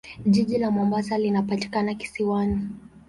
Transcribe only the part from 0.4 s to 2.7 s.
la Mombasa linapatikana kisiwani.